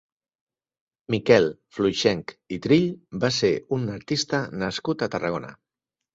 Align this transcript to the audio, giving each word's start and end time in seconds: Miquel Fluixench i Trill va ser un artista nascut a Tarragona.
Miquel 1.15 1.45
Fluixench 1.79 2.33
i 2.57 2.59
Trill 2.65 2.89
va 3.27 3.31
ser 3.37 3.53
un 3.79 3.87
artista 3.99 4.43
nascut 4.65 5.07
a 5.07 5.11
Tarragona. 5.19 5.55